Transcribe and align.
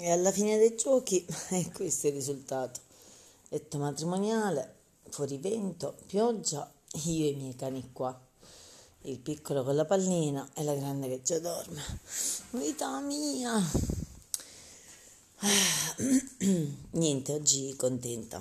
E 0.00 0.12
alla 0.12 0.30
fine 0.30 0.58
dei 0.58 0.76
giochi 0.76 1.26
è 1.50 1.70
questo 1.72 2.06
il 2.06 2.12
risultato. 2.12 2.80
Letto 3.48 3.78
matrimoniale, 3.78 4.74
fuori 5.08 5.38
vento, 5.38 5.96
pioggia, 6.06 6.70
io 7.04 7.24
e 7.24 7.28
i 7.30 7.34
miei 7.34 7.56
cani 7.56 7.90
qua. 7.92 8.16
Il 9.02 9.18
piccolo 9.18 9.64
con 9.64 9.74
la 9.74 9.84
pallina 9.84 10.48
e 10.54 10.62
la 10.62 10.74
grande 10.74 11.08
che 11.08 11.22
già 11.22 11.38
dorme. 11.40 11.82
Vita 12.50 13.00
mia! 13.00 13.60
Niente, 16.90 17.32
oggi 17.32 17.74
contenta. 17.74 18.40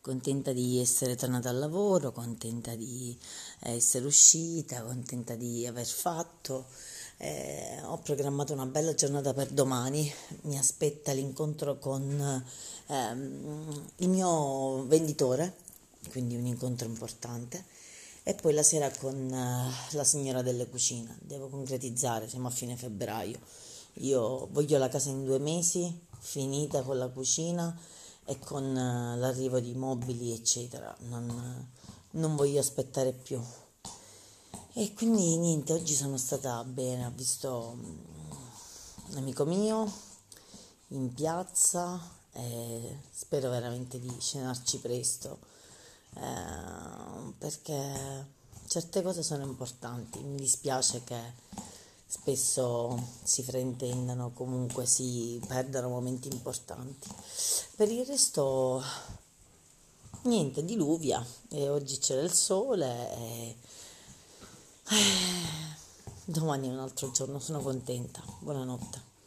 Contenta 0.00 0.52
di 0.52 0.78
essere 0.78 1.16
tornata 1.16 1.48
al 1.48 1.58
lavoro, 1.58 2.12
contenta 2.12 2.74
di 2.74 3.16
essere 3.60 4.04
uscita, 4.06 4.82
contenta 4.82 5.34
di 5.34 5.66
aver 5.66 5.86
fatto 5.86 6.66
eh, 7.18 7.80
ho 7.84 7.98
programmato 7.98 8.52
una 8.52 8.66
bella 8.66 8.94
giornata 8.94 9.34
per 9.34 9.48
domani, 9.48 10.10
mi 10.42 10.56
aspetta 10.56 11.12
l'incontro 11.12 11.78
con 11.78 12.44
ehm, 12.86 13.84
il 13.96 14.08
mio 14.08 14.84
venditore, 14.86 15.56
quindi 16.10 16.36
un 16.36 16.46
incontro 16.46 16.86
importante, 16.86 17.64
e 18.22 18.34
poi 18.34 18.52
la 18.52 18.62
sera 18.62 18.90
con 18.90 19.32
eh, 19.32 19.96
la 19.96 20.04
signora 20.04 20.42
delle 20.42 20.68
cucine. 20.68 21.18
Devo 21.20 21.48
concretizzare, 21.48 22.28
siamo 22.28 22.48
a 22.48 22.52
fine 22.52 22.76
febbraio. 22.76 23.38
Io 23.94 24.46
voglio 24.52 24.78
la 24.78 24.88
casa 24.88 25.08
in 25.08 25.24
due 25.24 25.38
mesi, 25.38 26.06
finita 26.20 26.82
con 26.82 26.98
la 26.98 27.08
cucina 27.08 27.76
e 28.24 28.38
con 28.38 28.64
eh, 28.64 29.16
l'arrivo 29.16 29.58
di 29.58 29.74
mobili, 29.74 30.32
eccetera. 30.32 30.94
Non, 31.08 31.68
non 32.12 32.36
voglio 32.36 32.60
aspettare 32.60 33.12
più. 33.12 33.42
E 34.80 34.94
quindi 34.94 35.36
niente, 35.38 35.72
oggi 35.72 35.92
sono 35.92 36.16
stata 36.16 36.62
bene, 36.62 37.04
ho 37.04 37.12
visto 37.12 37.76
mm, 37.76 37.98
un 39.08 39.16
amico 39.16 39.44
mio 39.44 39.92
in 40.90 41.12
piazza 41.12 42.00
e 42.30 43.00
spero 43.10 43.50
veramente 43.50 43.98
di 43.98 44.08
scenarci 44.20 44.78
presto 44.78 45.40
eh, 46.14 47.32
perché 47.38 48.26
certe 48.68 49.02
cose 49.02 49.24
sono 49.24 49.42
importanti, 49.42 50.20
mi 50.20 50.36
dispiace 50.36 51.02
che 51.02 51.20
spesso 52.06 53.02
si 53.24 53.42
fraintendano, 53.42 54.30
comunque 54.32 54.86
si 54.86 55.42
perdano 55.44 55.88
momenti 55.88 56.28
importanti. 56.28 57.08
Per 57.74 57.90
il 57.90 58.06
resto 58.06 58.80
niente, 60.22 60.64
diluvia 60.64 61.26
e 61.48 61.68
oggi 61.68 61.98
c'era 61.98 62.22
il 62.22 62.32
sole 62.32 63.16
e 63.16 63.56
Domani 66.24 66.68
è 66.68 66.72
un 66.72 66.78
altro 66.78 67.10
giorno, 67.10 67.38
sono 67.38 67.60
contenta. 67.60 68.22
Buonanotte. 68.40 69.17